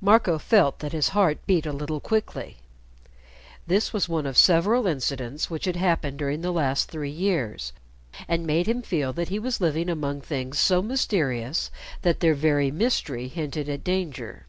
Marco 0.00 0.38
felt 0.38 0.78
that 0.78 0.94
his 0.94 1.10
heart 1.10 1.44
beat 1.46 1.66
a 1.66 1.74
little 1.74 2.00
quickly. 2.00 2.56
This 3.66 3.92
was 3.92 4.08
one 4.08 4.24
of 4.24 4.38
several 4.38 4.86
incidents 4.86 5.50
which 5.50 5.66
had 5.66 5.76
happened 5.76 6.16
during 6.18 6.40
the 6.40 6.54
last 6.54 6.90
three 6.90 7.10
years, 7.10 7.74
and 8.26 8.46
made 8.46 8.66
him 8.66 8.80
feel 8.80 9.12
that 9.12 9.28
he 9.28 9.38
was 9.38 9.60
living 9.60 9.90
among 9.90 10.22
things 10.22 10.58
so 10.58 10.80
mysterious 10.80 11.70
that 12.00 12.20
their 12.20 12.32
very 12.34 12.70
mystery 12.70 13.28
hinted 13.28 13.68
at 13.68 13.84
danger. 13.84 14.46